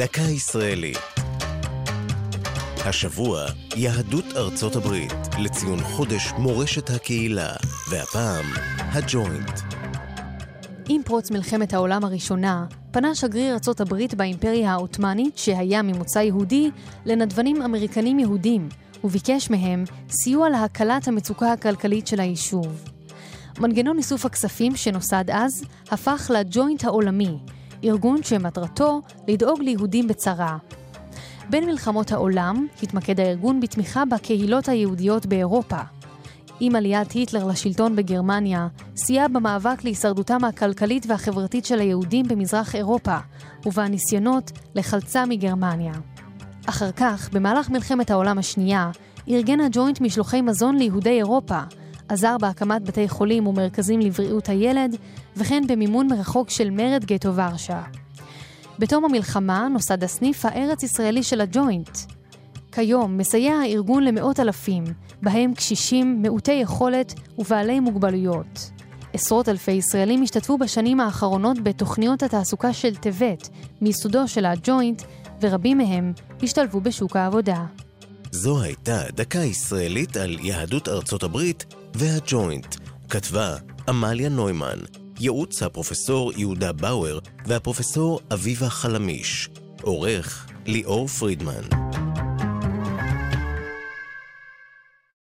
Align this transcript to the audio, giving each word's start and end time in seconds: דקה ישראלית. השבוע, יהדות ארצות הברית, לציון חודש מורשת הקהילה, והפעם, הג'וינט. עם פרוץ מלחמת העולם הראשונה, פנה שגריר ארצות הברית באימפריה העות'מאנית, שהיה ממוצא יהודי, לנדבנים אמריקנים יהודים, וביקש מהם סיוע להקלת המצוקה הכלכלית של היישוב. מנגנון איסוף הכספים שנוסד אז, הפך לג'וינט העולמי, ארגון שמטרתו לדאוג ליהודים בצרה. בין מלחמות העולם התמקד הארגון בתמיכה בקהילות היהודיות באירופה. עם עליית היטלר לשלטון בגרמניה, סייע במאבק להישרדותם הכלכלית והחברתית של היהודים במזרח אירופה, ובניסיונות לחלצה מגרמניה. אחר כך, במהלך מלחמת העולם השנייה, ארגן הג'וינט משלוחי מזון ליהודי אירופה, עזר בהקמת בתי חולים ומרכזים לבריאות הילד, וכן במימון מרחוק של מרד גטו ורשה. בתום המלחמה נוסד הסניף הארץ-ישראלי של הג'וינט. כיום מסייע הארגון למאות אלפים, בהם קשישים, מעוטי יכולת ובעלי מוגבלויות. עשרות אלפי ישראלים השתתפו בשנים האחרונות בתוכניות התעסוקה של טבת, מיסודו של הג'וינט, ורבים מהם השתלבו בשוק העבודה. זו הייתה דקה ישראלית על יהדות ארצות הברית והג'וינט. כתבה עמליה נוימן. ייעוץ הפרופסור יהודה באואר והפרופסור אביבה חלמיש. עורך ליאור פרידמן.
דקה 0.00 0.22
ישראלית. 0.22 0.98
השבוע, 2.84 3.44
יהדות 3.76 4.24
ארצות 4.36 4.76
הברית, 4.76 5.12
לציון 5.38 5.80
חודש 5.80 6.32
מורשת 6.38 6.90
הקהילה, 6.90 7.52
והפעם, 7.90 8.44
הג'וינט. 8.78 9.60
עם 10.88 11.02
פרוץ 11.02 11.30
מלחמת 11.30 11.74
העולם 11.74 12.04
הראשונה, 12.04 12.66
פנה 12.90 13.14
שגריר 13.14 13.54
ארצות 13.54 13.80
הברית 13.80 14.14
באימפריה 14.14 14.72
העות'מאנית, 14.72 15.38
שהיה 15.38 15.82
ממוצא 15.82 16.18
יהודי, 16.18 16.70
לנדבנים 17.04 17.62
אמריקנים 17.62 18.18
יהודים, 18.18 18.68
וביקש 19.04 19.50
מהם 19.50 19.84
סיוע 20.10 20.48
להקלת 20.48 21.08
המצוקה 21.08 21.52
הכלכלית 21.52 22.06
של 22.06 22.20
היישוב. 22.20 22.84
מנגנון 23.58 23.98
איסוף 23.98 24.26
הכספים 24.26 24.76
שנוסד 24.76 25.24
אז, 25.32 25.64
הפך 25.90 26.30
לג'וינט 26.34 26.84
העולמי, 26.84 27.38
ארגון 27.84 28.22
שמטרתו 28.22 29.00
לדאוג 29.28 29.60
ליהודים 29.60 30.08
בצרה. 30.08 30.56
בין 31.50 31.66
מלחמות 31.66 32.12
העולם 32.12 32.66
התמקד 32.82 33.20
הארגון 33.20 33.60
בתמיכה 33.60 34.04
בקהילות 34.04 34.68
היהודיות 34.68 35.26
באירופה. 35.26 35.78
עם 36.60 36.76
עליית 36.76 37.12
היטלר 37.12 37.46
לשלטון 37.46 37.96
בגרמניה, 37.96 38.68
סייע 38.96 39.28
במאבק 39.28 39.84
להישרדותם 39.84 40.44
הכלכלית 40.44 41.06
והחברתית 41.08 41.64
של 41.64 41.80
היהודים 41.80 42.28
במזרח 42.28 42.74
אירופה, 42.74 43.16
ובניסיונות 43.66 44.50
לחלצה 44.74 45.26
מגרמניה. 45.26 45.92
אחר 46.66 46.92
כך, 46.92 47.28
במהלך 47.32 47.70
מלחמת 47.70 48.10
העולם 48.10 48.38
השנייה, 48.38 48.90
ארגן 49.28 49.60
הג'וינט 49.60 50.00
משלוחי 50.00 50.40
מזון 50.40 50.76
ליהודי 50.76 51.10
אירופה, 51.10 51.60
עזר 52.10 52.36
בהקמת 52.40 52.82
בתי 52.82 53.08
חולים 53.08 53.46
ומרכזים 53.46 54.00
לבריאות 54.00 54.48
הילד, 54.48 54.96
וכן 55.36 55.62
במימון 55.68 56.06
מרחוק 56.06 56.50
של 56.50 56.70
מרד 56.70 57.04
גטו 57.04 57.34
ורשה. 57.34 57.82
בתום 58.78 59.04
המלחמה 59.04 59.68
נוסד 59.68 60.04
הסניף 60.04 60.44
הארץ-ישראלי 60.44 61.22
של 61.22 61.40
הג'וינט. 61.40 61.98
כיום 62.72 63.18
מסייע 63.18 63.54
הארגון 63.54 64.04
למאות 64.04 64.40
אלפים, 64.40 64.84
בהם 65.22 65.54
קשישים, 65.54 66.22
מעוטי 66.22 66.52
יכולת 66.52 67.14
ובעלי 67.38 67.80
מוגבלויות. 67.80 68.70
עשרות 69.12 69.48
אלפי 69.48 69.72
ישראלים 69.72 70.22
השתתפו 70.22 70.58
בשנים 70.58 71.00
האחרונות 71.00 71.60
בתוכניות 71.60 72.22
התעסוקה 72.22 72.72
של 72.72 72.96
טבת, 72.96 73.48
מיסודו 73.80 74.28
של 74.28 74.44
הג'וינט, 74.44 75.02
ורבים 75.40 75.78
מהם 75.78 76.12
השתלבו 76.42 76.80
בשוק 76.80 77.16
העבודה. 77.16 77.64
זו 78.32 78.62
הייתה 78.62 79.02
דקה 79.10 79.38
ישראלית 79.38 80.16
על 80.16 80.38
יהדות 80.42 80.88
ארצות 80.88 81.22
הברית 81.22 81.74
והג'וינט. 81.94 82.76
כתבה 83.08 83.56
עמליה 83.88 84.28
נוימן. 84.28 84.78
ייעוץ 85.20 85.62
הפרופסור 85.62 86.32
יהודה 86.36 86.72
באואר 86.72 87.18
והפרופסור 87.46 88.20
אביבה 88.32 88.68
חלמיש. 88.70 89.48
עורך 89.82 90.46
ליאור 90.66 91.08
פרידמן. 91.08 91.89